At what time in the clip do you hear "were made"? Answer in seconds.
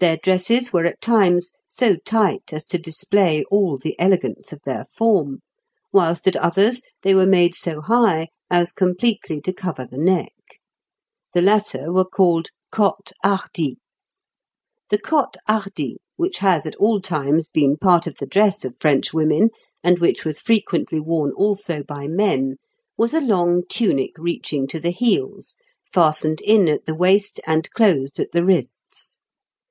7.16-7.56